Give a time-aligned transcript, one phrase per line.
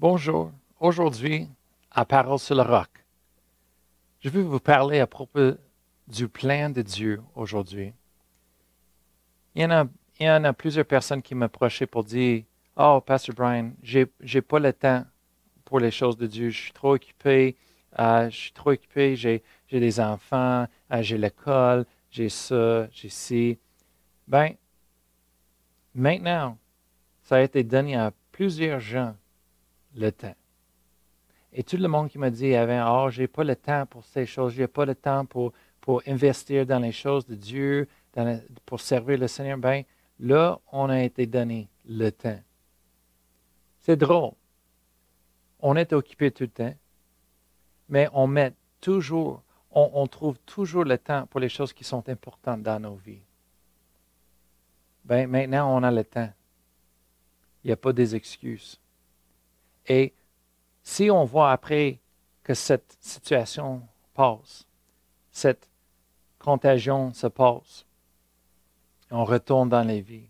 [0.00, 0.52] Bonjour.
[0.78, 1.48] Aujourd'hui,
[1.90, 2.88] à Parole sur le roc,
[4.20, 5.54] je veux vous parler à propos
[6.06, 7.92] du plan de Dieu aujourd'hui.
[9.56, 12.44] Il y en a, plusieurs personnes qui m'approchaient pour dire
[12.76, 15.04] Oh, Pasteur Brian, j'ai n'ai pas le temps
[15.64, 16.50] pour les choses de Dieu.
[16.50, 17.56] Je suis trop occupé.
[17.98, 19.16] Euh, je suis trop occupé.
[19.16, 20.68] J'ai des enfants.
[20.92, 21.84] Euh, j'ai l'école.
[22.12, 22.86] J'ai ça.
[22.92, 23.58] J'ai ci.
[24.28, 24.54] Ben,
[25.92, 26.56] maintenant,
[27.24, 29.16] ça a été donné à plusieurs gens
[29.94, 30.34] le temps.
[31.52, 34.26] Et tout le monde qui m'a dit avant, oh, j'ai pas le temps pour ces
[34.26, 35.52] choses, j'ai pas le temps pour,
[36.06, 37.88] investir dans les choses de Dieu,
[38.66, 39.84] pour servir le Seigneur, ben
[40.20, 42.38] là, on a été donné le temps.
[43.80, 44.32] C'est drôle.
[45.60, 46.74] On est occupé tout le temps,
[47.88, 48.52] mais on met
[48.82, 52.96] toujours, on, on trouve toujours le temps pour les choses qui sont importantes dans nos
[52.96, 53.22] vies.
[55.06, 56.30] Ben, maintenant, on a le temps.
[57.64, 58.78] Il n'y a pas des excuses.
[59.88, 60.12] Et
[60.82, 61.98] si on voit après
[62.42, 63.82] que cette situation
[64.14, 64.66] passe,
[65.32, 65.68] cette
[66.38, 67.86] contagion se passe,
[69.10, 70.28] on retourne dans les vies.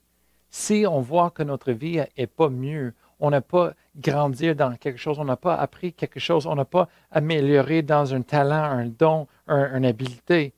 [0.50, 4.98] Si on voit que notre vie n'est pas mieux, on n'a pas grandi dans quelque
[4.98, 8.86] chose, on n'a pas appris quelque chose, on n'a pas amélioré dans un talent, un
[8.86, 10.54] don, une habileté,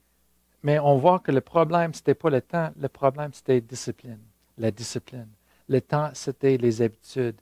[0.63, 3.61] mais on voit que le problème, ce n'était pas le temps, le problème, c'était la
[3.61, 4.19] discipline,
[4.57, 5.29] la discipline.
[5.67, 7.39] Le temps, c'était les habitudes.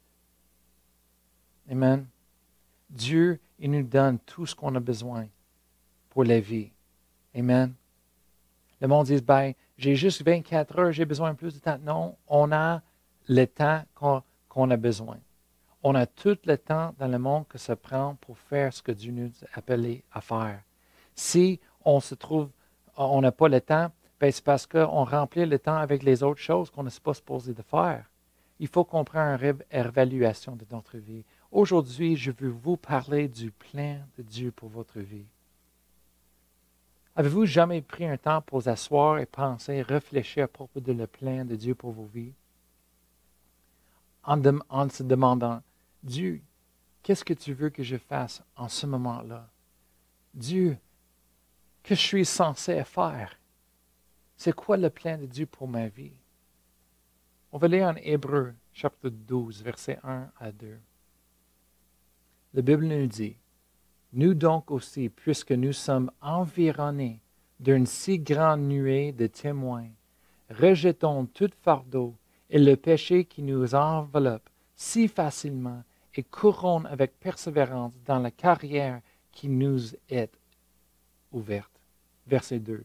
[1.69, 2.07] Amen.
[2.89, 5.27] Dieu, il nous donne tout ce qu'on a besoin
[6.09, 6.71] pour la vie.
[7.35, 7.73] Amen.
[8.81, 11.77] Le monde dit, ben, j'ai juste 24 heures, j'ai besoin de plus de temps.
[11.79, 12.81] Non, on a
[13.27, 15.17] le temps qu'on a besoin.
[15.83, 18.91] On a tout le temps dans le monde que ça prend pour faire ce que
[18.91, 20.61] Dieu nous a appelé à faire.
[21.15, 22.49] Si on se trouve,
[22.97, 26.41] on n'a pas le temps, ben c'est parce qu'on remplit le temps avec les autres
[26.41, 28.05] choses qu'on n'est pas supposé de faire.
[28.59, 31.23] Il faut qu'on prenne une réévaluation de notre vie.
[31.51, 35.25] Aujourd'hui, je veux vous parler du plan de Dieu pour votre vie.
[37.15, 41.07] Avez-vous jamais pris un temps pour vous asseoir et penser, réfléchir à propos de le
[41.07, 42.33] plan de Dieu pour vos vies?
[44.23, 45.63] En, se demandant,
[46.03, 46.39] Dieu,
[47.01, 49.49] qu'est-ce que tu veux que je fasse en ce moment-là?
[50.35, 50.77] Dieu,
[51.81, 53.39] que je suis censé faire?
[54.37, 56.13] C'est quoi le plan de Dieu pour ma vie?
[57.51, 60.77] On va lire en Hébreu, chapitre 12, versets 1 à 2.
[62.53, 63.35] La Bible nous dit,
[64.13, 67.19] Nous donc aussi, puisque nous sommes environnés
[67.59, 69.89] d'une si grande nuée de témoins,
[70.49, 72.15] rejetons tout fardeau
[72.49, 75.83] et le péché qui nous enveloppe si facilement
[76.15, 79.01] et courons avec persévérance dans la carrière
[79.31, 80.31] qui nous est
[81.31, 81.71] ouverte.
[82.25, 82.83] Verset 2.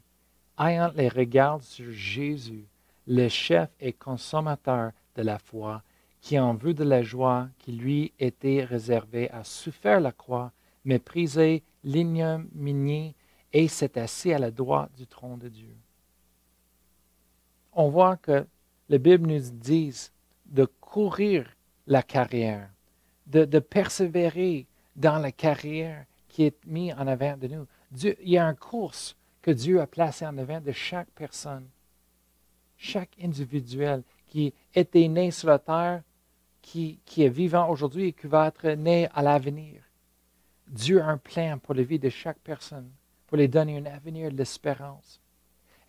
[0.59, 2.67] Ayant les regards sur Jésus,
[3.07, 5.83] le chef et consommateur de la foi,
[6.25, 10.53] qui en vue de la joie qui lui était réservée a souffert la croix,
[10.87, 13.15] méprisé l'ignominie
[13.53, 15.77] et s'est assis à la droite du trône de Dieu.
[17.75, 18.47] On voit que
[18.89, 19.95] la Bible nous dit
[20.47, 21.47] de courir
[21.87, 22.71] la carrière,
[23.27, 27.67] de, persévérer dans la carrière qui est mise en avant de nous.
[28.03, 31.69] Il y a un course que Dieu a placé en avant de chaque personne,
[32.79, 36.03] chaque individuel qui était né sur la terre
[36.65, 39.83] qui, est vivant aujourd'hui et qui va être né à l'avenir.
[40.67, 42.91] Dieu a un plan pour la vie de chaque personne,
[43.27, 45.21] pour les donner un avenir de l'espérance.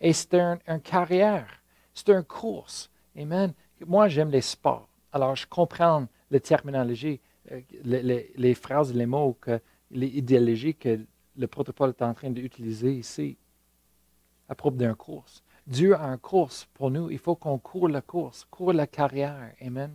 [0.00, 1.48] Et c'est un, carrière,
[1.94, 2.90] c'est une course.
[3.18, 3.54] Amen.
[3.86, 4.88] Moi, j'aime les sports.
[5.12, 7.20] Alors, je comprends la terminologie,
[7.50, 9.58] euh, les, les, phrases, les mots, que,
[9.90, 11.00] les idéologies que
[11.36, 13.38] le protocole est en train d'utiliser ici
[14.48, 15.42] à propos d'une course.
[15.66, 17.10] Dieu a une course pour nous.
[17.10, 19.52] Il faut qu'on court la course, court la carrière.
[19.60, 19.90] Amen.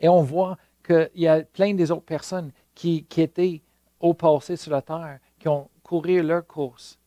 [0.00, 3.62] Et on voit qu'il y a plein des autres personnes qui, étaient
[4.00, 6.98] au passé sur la terre, qui ont couru leur course.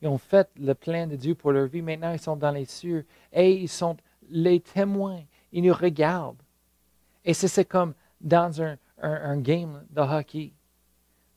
[0.00, 1.82] Ils ont fait le plan de Dieu pour leur vie.
[1.82, 3.96] Maintenant, ils sont dans les cieux et ils sont
[4.28, 5.22] les témoins.
[5.52, 6.42] Ils nous regardent.
[7.24, 8.76] Et c'est comme dans un,
[9.38, 10.52] game de hockey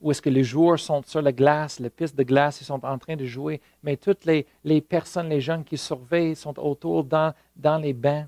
[0.01, 2.83] où est-ce que les joueurs sont sur la glace, la piste de glace, ils sont
[2.85, 4.45] en train de jouer, mais toutes les,
[4.81, 8.27] personnes, les jeunes qui surveillent sont autour dans, dans les bancs.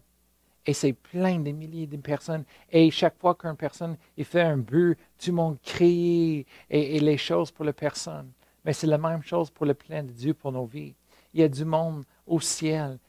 [0.67, 2.43] Et c'est plein de milliers de personnes.
[2.69, 7.51] Et chaque fois qu'une personne fait un but, tout le monde crie et, les choses
[7.51, 8.29] pour la personne.
[8.65, 10.93] Mais c'est la même chose pour le plan de Dieu pour nos vies.
[11.33, 12.99] Il y a du monde au ciel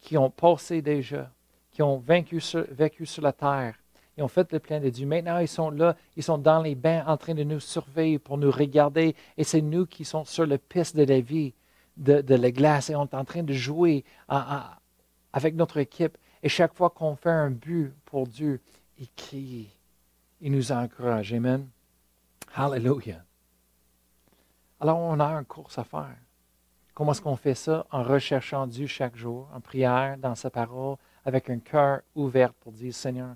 [0.00, 1.28] qui ont passé déjà,
[1.72, 3.74] qui ont vécu sur, vécu sur la terre.
[4.16, 5.06] Ils ont fait le plan de Dieu.
[5.06, 8.38] Maintenant, ils sont là, ils sont dans les bains en train de nous surveiller pour
[8.38, 9.16] nous regarder.
[9.36, 11.52] Et c'est nous qui sommes sur la piste de la vie,
[11.96, 14.04] de, la glace, et on est en train de jouer
[15.32, 16.16] avec notre équipe.
[16.42, 18.60] Et chaque fois qu'on fait un but pour Dieu,
[18.98, 19.70] il crie.
[20.40, 21.32] Il nous encourage.
[21.32, 21.68] Amen.
[22.54, 23.22] Hallelujah.
[24.80, 26.16] Alors, on a une course à faire.
[26.94, 27.86] Comment est-ce qu'on fait ça?
[27.90, 32.72] En recherchant Dieu chaque jour, en prière, dans sa parole, avec un cœur ouvert pour
[32.72, 33.34] dire, Seigneur,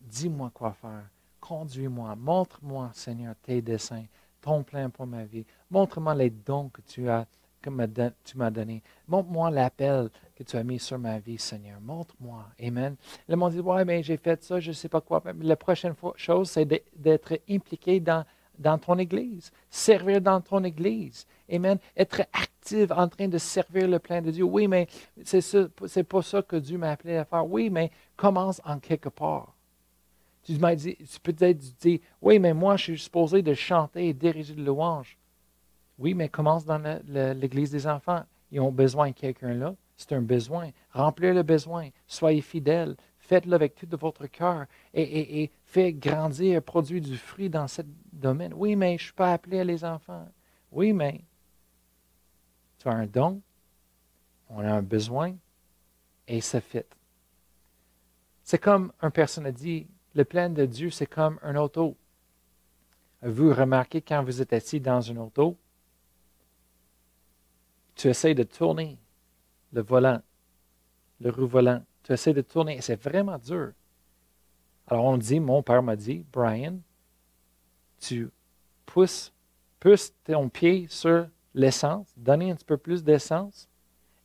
[0.00, 1.04] dis-moi quoi faire.
[1.40, 2.14] Conduis-moi.
[2.16, 4.04] Montre-moi, Seigneur, tes desseins,
[4.40, 5.44] ton plan pour ma vie.
[5.70, 7.26] Montre-moi les dons que tu as
[7.62, 8.82] que tu m'as donné.
[9.08, 11.80] Montre-moi l'appel que tu as mis sur ma vie, Seigneur.
[11.80, 12.46] Montre-moi.
[12.62, 12.96] Amen.
[13.28, 15.22] Ils m'ont dit, ouais, mais j'ai fait ça, je ne sais pas quoi.
[15.24, 16.66] Mais la prochaine chose, c'est
[16.96, 18.24] d'être impliqué dans,
[18.78, 21.26] ton Église, servir dans ton Église.
[21.50, 21.78] Amen.
[21.96, 24.44] Être actif en train de servir le plein de Dieu.
[24.44, 24.86] Oui, mais
[25.24, 27.46] c'est pas ça que Dieu m'a appelé à faire.
[27.46, 29.54] Oui, mais commence en quelque part.
[30.44, 34.12] Tu dit, tu peux peut-être dire, oui, mais moi, je suis supposé de chanter et
[34.12, 35.16] diriger de louange.
[35.98, 36.82] Oui, mais commence dans
[37.34, 38.24] l'église des enfants.
[38.50, 39.74] Ils ont besoin de quelqu'un là.
[39.96, 40.70] C'est un besoin.
[40.90, 41.88] Remplissez le besoin.
[42.06, 42.96] Soyez fidèles.
[43.18, 47.82] Faites-le avec tout de votre cœur et, et, faites grandir, produire du fruit dans ce
[48.12, 48.52] domaine.
[48.54, 50.28] Oui, mais je ne suis pas appelé à les enfants.
[50.72, 51.20] Oui, mais
[52.78, 53.40] tu as un don,
[54.50, 55.36] on a un besoin
[56.26, 56.88] et ça fait.
[58.42, 61.96] C'est comme un personne a dit, le plan de Dieu, c'est comme un auto.
[63.22, 65.56] Vous remarquez quand vous êtes assis dans une auto,
[67.94, 68.98] tu essaies de tourner
[69.72, 70.20] le volant,
[71.20, 71.82] le roue volant.
[72.02, 72.80] Tu essaies de tourner.
[72.80, 73.72] C'est vraiment dur.
[74.86, 76.78] Alors on dit, mon père m'a dit, Brian,
[78.00, 78.28] tu
[78.84, 79.32] pousses,
[79.78, 83.68] pousses ton pied sur l'essence, donner un petit peu plus d'essence,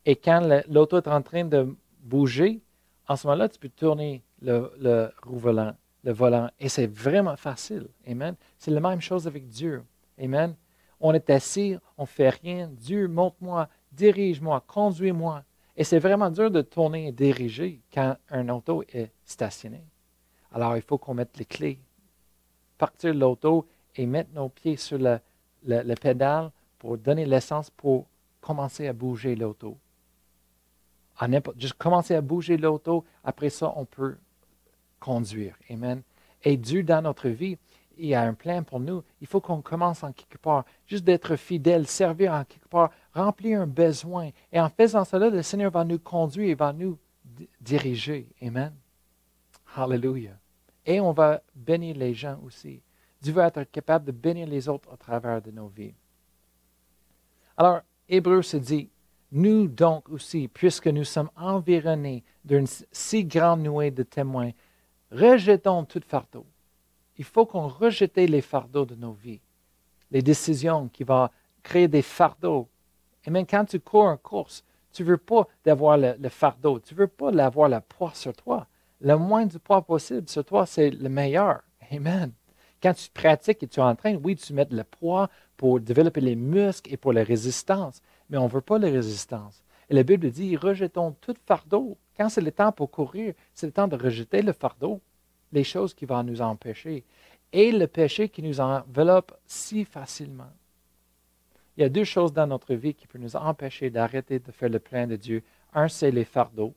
[0.06, 2.62] et quand l'auto est en train de bouger,
[3.08, 7.36] en ce moment-là, tu peux tourner le, le roue volant, le volant, et c'est vraiment
[7.36, 7.88] facile.
[8.08, 8.36] Amen.
[8.58, 9.84] C'est la même chose avec Dieu.
[10.20, 10.56] Amen
[11.00, 12.70] on est assis, on ne fait rien.
[12.72, 15.44] Dieu, montre-moi, dirige-moi, conduis-moi.
[15.76, 19.84] Et c'est vraiment dur de tourner et diriger quand un auto est stationné.
[20.52, 21.80] Alors, il faut qu'on mette les clés,
[22.78, 25.20] partir de l'auto et mettre nos pieds sur le,
[25.66, 28.08] le, pédale pour donner l'essence pour
[28.42, 29.78] commencer à bouger l'auto.
[31.58, 34.18] Juste commencer à bouger l'auto, après ça, on peut
[35.00, 35.56] conduire.
[35.70, 36.02] Amen.
[36.44, 37.58] Et Dieu, dans notre vie,
[38.00, 39.04] il y a un plan pour nous.
[39.22, 43.62] Il faut qu'on commence en quelque part, juste d'être fidèle, servir en quelque part, remplir
[43.62, 44.30] un besoin.
[44.52, 46.98] Et en faisant cela, le Seigneur va nous conduire, il va nous
[47.60, 48.28] diriger.
[48.42, 48.74] Amen.
[49.76, 50.38] Hallelujah.
[50.86, 52.82] Et on va bénir les gens aussi.
[53.22, 55.94] Dieu va être capable de bénir les autres à travers de nos vies.
[57.58, 58.90] Alors, Hébreu se dit,
[59.32, 64.52] nous donc aussi, puisque nous sommes environnés d'une si grande nuée de témoins,
[65.12, 66.46] rejetons tout fardeau
[67.18, 69.42] il faut qu'on rejette les fardeaux de nos vies,
[70.12, 71.30] les décisions qui vont
[71.64, 72.68] créer des fardeaux.
[73.26, 76.94] Et même quand tu cours une course, tu ne veux pas avoir le, fardeau, tu
[76.94, 78.68] ne veux pas avoir le poids sur toi.
[79.02, 81.62] Le moins du poids possible sur toi, c'est le meilleur.
[81.92, 82.32] Amen.
[82.82, 86.94] Quand tu pratiques et tu entraînes, oui, tu mets le poids pour développer les muscles
[86.94, 89.64] et pour la résistance, mais on ne veut pas la résistance.
[89.90, 91.98] Et la Bible dit, rejetons tout fardeau.
[92.16, 95.02] Quand c'est le temps pour courir, c'est le temps de rejeter le fardeau
[95.52, 97.04] les choses qui vont nous empêcher
[97.54, 100.52] et le péché qui nous enveloppe si facilement.
[101.76, 104.70] Il y a deux choses dans notre vie qui peuvent nous empêcher d'arrêter de faire
[104.70, 105.44] le plein de Dieu.
[105.74, 106.74] Un, c'est les fardeaux.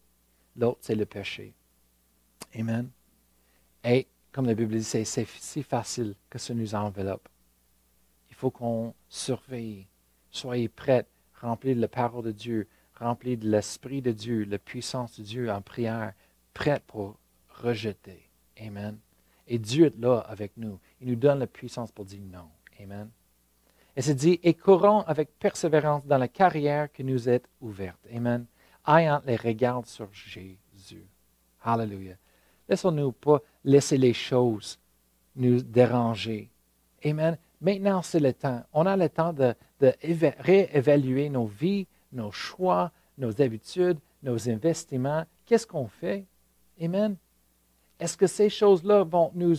[0.56, 1.54] L'autre, c'est le péché.
[2.54, 2.90] Amen.
[3.82, 7.28] Et comme la Bible dit, c'est si facile que ça nous enveloppe.
[8.28, 9.86] Il faut qu'on surveille.
[10.30, 11.06] Soyez prêts,
[11.40, 15.50] remplis de la parole de Dieu, remplis de l'Esprit de Dieu, la puissance de Dieu
[15.50, 16.12] en prière,
[16.52, 18.29] prêts pour rejeter.
[18.58, 18.98] Amen.
[19.46, 20.78] Et Dieu est là avec nous.
[21.00, 22.48] Il nous donne la puissance pour dire non.
[22.80, 23.10] Amen.
[23.96, 27.98] Et c'est dit, et courons avec persévérance dans la carrière qui nous est ouverte.
[28.14, 28.46] Amen.
[28.86, 31.04] Ayant les regards sur Jésus.
[31.62, 32.16] Hallelujah.
[32.68, 34.78] Laissons-nous pas laisser les choses
[35.36, 36.50] nous déranger.
[37.04, 37.36] Amen.
[37.60, 38.62] Maintenant, c'est le temps.
[38.72, 39.92] On a le temps de, de
[40.38, 45.24] réévaluer nos vies, nos choix, nos habitudes, nos investissements.
[45.44, 46.24] Qu'est-ce qu'on fait?
[46.80, 47.16] Amen.
[48.00, 49.54] Est-ce que ces choses-là vont nous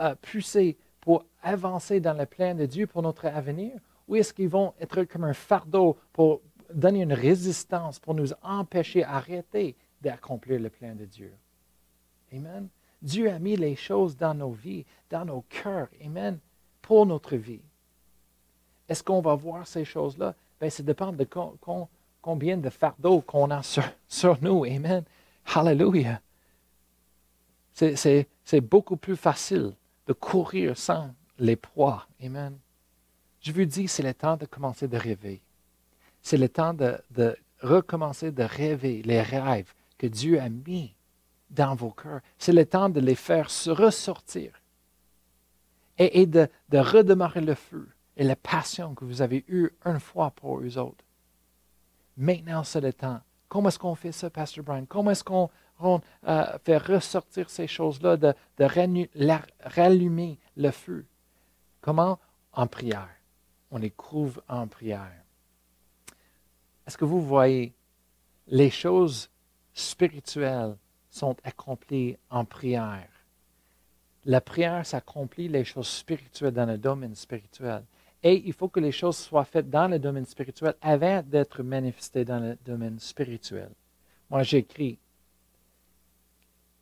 [0.00, 3.72] euh, pousser pour avancer dans le plan de Dieu pour notre avenir?
[4.06, 9.02] Ou est-ce qu'ils vont être comme un fardeau pour donner une résistance, pour nous empêcher,
[9.02, 11.32] arrêter d'accomplir le plan de Dieu?
[12.32, 12.68] Amen.
[13.00, 16.38] Dieu a mis les choses dans nos vies, dans nos cœurs, Amen,
[16.82, 17.62] pour notre vie.
[18.88, 20.34] Est-ce qu'on va voir ces choses-là?
[20.60, 21.26] Bien, ça dépend de
[22.22, 24.64] combien de fardeaux qu'on a sur, sur nous.
[24.64, 25.04] Amen.
[25.54, 26.20] Hallelujah.
[27.76, 29.72] C'est beaucoup plus facile
[30.06, 32.06] de courir sans les proies.
[32.22, 32.56] Amen.
[33.40, 35.42] Je vous dis, c'est le temps de commencer de rêver.
[36.22, 40.94] C'est le temps de, recommencer de rêver les rêves que Dieu a mis
[41.50, 42.20] dans vos cœurs.
[42.38, 44.52] C'est le temps de les faire ressortir.
[45.98, 50.60] et, de, redémarrer le feu et la passion que vous avez eue une fois pour
[50.60, 51.04] eux autres.
[52.16, 53.20] Maintenant, c'est le temps.
[53.48, 54.86] Comment est-ce qu'on fait ça, Pastor Brian?
[54.88, 55.50] Comment est-ce qu'on
[55.82, 61.06] euh, fait ressortir ces choses-là, de, rallumer le feu?
[61.80, 62.18] Comment?
[62.52, 63.08] En prière.
[63.70, 65.12] On les couvre en prière.
[66.86, 67.74] Est-ce que vous voyez,
[68.46, 69.28] les choses
[69.74, 70.76] spirituelles
[71.10, 73.08] sont accomplies en prière?
[74.24, 77.84] La prière s'accomplit les choses spirituelles dans le domaine spirituel.
[78.22, 82.24] Et il faut que les choses soient faites dans le domaine spirituel avant d'être manifestées
[82.24, 83.70] dans le domaine spirituel.
[84.30, 84.98] Moi, j'écris,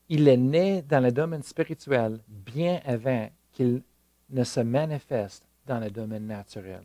[0.09, 3.83] il est né dans le domaine spirituel bien avant qu'il
[4.31, 6.83] ne se manifeste dans le domaine naturel.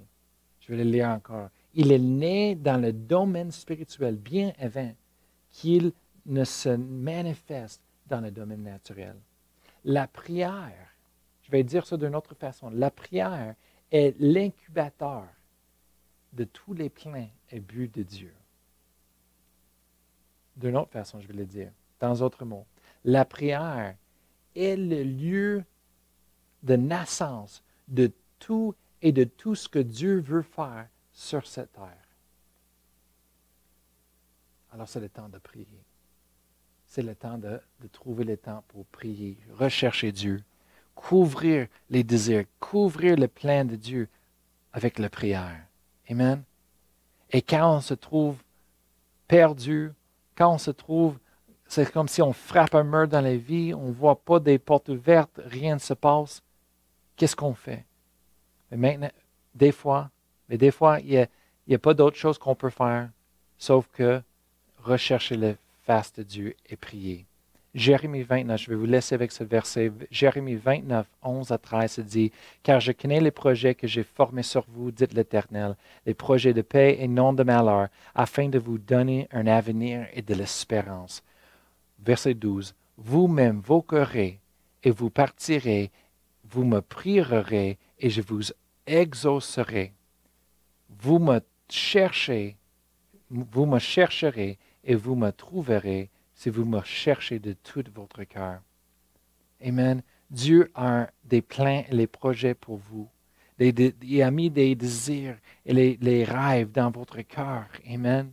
[0.61, 1.49] Je vais le lire encore.
[1.73, 4.93] Il est né dans le domaine spirituel bien avant
[5.51, 5.91] qu'il
[6.25, 9.15] ne se manifeste dans le domaine naturel.
[9.83, 10.95] La prière,
[11.43, 13.55] je vais dire ça d'une autre façon, la prière
[13.91, 15.25] est l'incubateur
[16.33, 18.33] de tous les plans et buts de Dieu.
[20.55, 22.65] D'une autre façon, je vais le dire, dans d'autres mots.
[23.05, 23.95] La prière
[24.55, 25.63] est le lieu
[26.63, 32.07] de naissance de tout et de tout ce que Dieu veut faire sur cette terre.
[34.71, 35.83] Alors c'est le temps de prier.
[36.87, 40.43] C'est le temps de, trouver le temps pour prier, rechercher Dieu,
[40.95, 44.07] couvrir les désirs, couvrir le plan de Dieu
[44.73, 45.65] avec la prière.
[46.09, 46.43] Amen.
[47.31, 48.37] Et quand on se trouve
[49.27, 49.91] perdu,
[50.35, 51.19] quand on se trouve,
[51.69, 54.57] c'est comme si on frappe un mur dans la vie, on ne voit pas des
[54.57, 56.41] portes ouvertes, rien ne se passe,
[57.15, 57.85] qu'est-ce qu'on fait?
[58.71, 59.11] Mais maintenant,
[59.53, 60.09] des fois,
[60.49, 61.27] mais des fois, il n'y a,
[61.75, 63.09] a, pas d'autre chose qu'on peut faire,
[63.59, 64.19] sauf que
[64.83, 67.27] rechercher le face de Dieu et prier.
[67.75, 69.91] Jérémie 29, je vais vous laisser avec ce verset.
[70.09, 72.31] Jérémie 29, 11 à 13 dit
[72.63, 75.75] Car je connais les projets que j'ai formés sur vous, dit l'Éternel,
[76.07, 80.23] les projets de paix et non de malheur, afin de vous donner un avenir et
[80.23, 81.21] de l'espérance.
[82.03, 84.39] Verset 12 Vous m'invoquerez
[84.83, 85.91] et vous partirez,
[86.49, 88.43] vous me prierez et je vous
[88.87, 89.93] exaucerai.
[90.89, 91.39] Vous me
[91.69, 92.57] cherchez,
[93.29, 98.61] vous me chercherez et vous me trouverez si vous me cherchez de tout votre cœur.
[99.63, 100.01] Amen.
[100.31, 103.09] Dieu a des plans et des projets pour vous.
[103.59, 107.67] il a mis des désirs et les, rêves dans votre cœur.
[107.87, 108.31] Amen.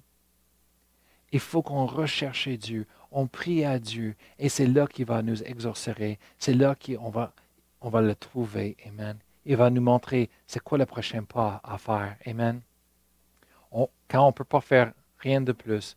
[1.33, 5.43] Il faut qu'on recherche Dieu, on prie à Dieu, et c'est là qu'il va nous
[5.43, 6.19] exaucer.
[6.39, 7.33] C'est là qu'on va,
[7.81, 8.77] on va le trouver.
[8.87, 9.17] Amen.
[9.47, 12.17] Il va nous montrer c'est quoi le prochain pas à faire.
[12.27, 12.61] Amen.
[13.73, 15.97] quand on ne peut pas faire rien de plus,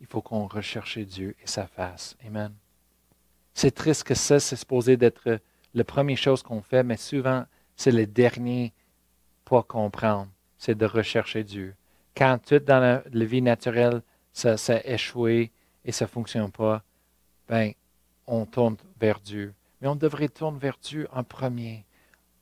[0.00, 2.16] il faut qu'on recherche Dieu et sa face.
[2.24, 2.54] Amen.
[3.52, 5.40] C'est triste que ça, c'est supposé d'être
[5.74, 8.72] la première chose qu'on fait, mais souvent, c'est le dernier
[9.44, 11.74] pas qu'on prend, c'est de rechercher Dieu.
[12.16, 15.50] Quand tout dans la, vie naturelle, ça, ça, a échoué
[15.84, 16.82] et ça ne fonctionne pas,
[17.48, 17.72] ben,
[18.26, 19.54] on tourne vers Dieu.
[19.80, 21.84] Mais on devrait tourner vers Dieu en premier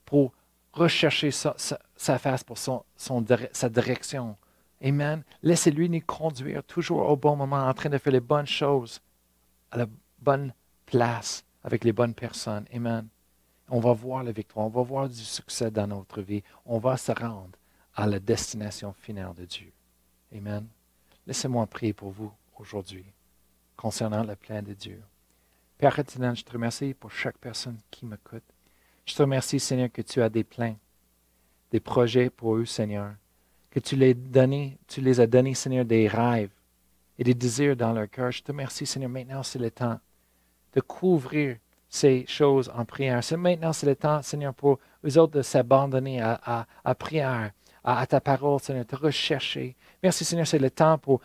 [0.04, 0.33] pour
[0.73, 1.54] rechercher sa,
[2.18, 4.37] face pour son, sa direction,
[4.83, 5.25] Amen.
[5.42, 9.00] Laissez-lui nous conduire toujours au bon moment, en train de faire les bonnes choses,
[9.73, 9.87] à la
[10.21, 10.52] bonne
[10.87, 12.64] place, avec les bonnes personnes.
[12.73, 13.09] Amen.
[13.68, 16.42] On va voir la victoire, on va voir du succès dans notre vie.
[16.64, 17.59] On va se rendre
[17.95, 19.73] à la destination finale de Dieu.
[20.35, 20.66] Amen.
[21.26, 23.04] Laissez-moi prier pour vous aujourd'hui
[23.78, 25.00] concernant le plan de Dieu.
[25.78, 28.44] Père éternel, je te remercie pour chaque personne qui m'écoute.
[29.06, 30.76] Je te remercie, Seigneur, que tu as des plans,
[31.70, 33.14] des projets pour eux, Seigneur
[33.70, 36.50] que tu les, donné, tu les as donnés, Seigneur, des rêves
[37.18, 38.30] et des désirs dans leur cœur.
[38.30, 39.11] Je te remercie, Seigneur.
[39.11, 39.99] Maintenant, c'est le temps
[40.73, 41.56] de couvrir
[41.88, 43.20] ces choses en prière.
[43.37, 47.50] Maintenant, c'est le temps, Seigneur, pour eux autres de s'abandonner à, à, prière,
[47.85, 49.76] à, ta parole, Seigneur, de rechercher.
[50.02, 51.20] Merci, Seigneur, c'est le temps pour,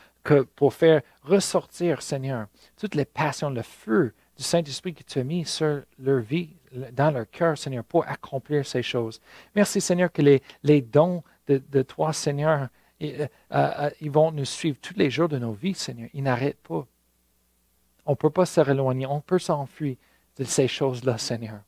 [0.56, 5.46] pour faire ressortir, Seigneur, toutes les passions, le feu du Saint-Esprit que tu as mis
[5.46, 6.50] sur leur vie,
[6.92, 9.22] dans leur cœur, Seigneur, pour accomplir ces choses.
[9.56, 12.70] Merci, Seigneur, que les, les dons de, toi, Seigneur,
[13.02, 16.10] euh, euh, ils vont nous suivre tous les jours de nos vies, Seigneur.
[16.14, 16.88] Ils n'arrêtent pas.
[18.06, 19.96] On ne peut pas se réloigner, on peut s'enfuir
[20.38, 21.60] de ces choses-là, Seigneur.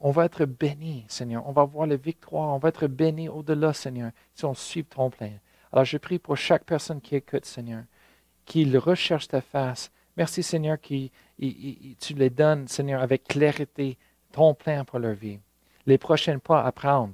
[0.00, 1.46] On va être bénis, Seigneur.
[1.46, 2.54] On va voir la victoire.
[2.54, 5.32] On va être bénis au-delà, Seigneur, si on suit ton plein.
[5.72, 7.84] Alors, je prie pour chaque personne qui écoute, Seigneur,
[8.46, 9.90] qu'il recherche ta face.
[10.16, 13.98] Merci, Seigneur, que tu les donnes, Seigneur, avec clarité,
[14.32, 15.38] ton plein pour leur vie.
[15.86, 17.12] Les prochains pas à prendre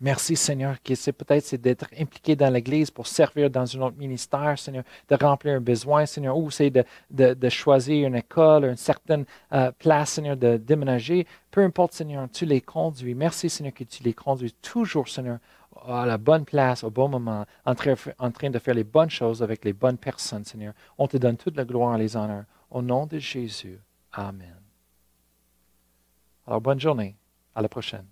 [0.00, 3.96] Merci, Seigneur, qui c'est peut-être c'est d'être impliqué dans l'Église pour servir dans un autre
[3.96, 8.76] ministère, Seigneur, de remplir un besoin, Seigneur, ou c'est de, de, choisir une école, une
[8.76, 9.24] certaine
[9.54, 11.26] euh, place, Seigneur, de déménager.
[11.50, 13.14] Peu importe, Seigneur, tu les conduis.
[13.14, 15.38] Merci, Seigneur, que tu les conduis toujours, Seigneur,
[15.88, 19.10] à la bonne place, au bon moment, en train, en train de faire les bonnes
[19.10, 20.74] choses avec les bonnes personnes, Seigneur.
[20.98, 22.44] On te donne toute la gloire et les honneurs.
[22.70, 23.78] Au nom de Jésus.
[24.12, 24.60] Amen.
[26.46, 27.16] Alors, bonne journée.
[27.54, 28.04] À la prochaine.